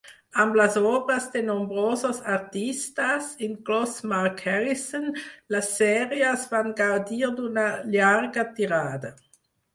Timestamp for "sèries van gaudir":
5.83-7.33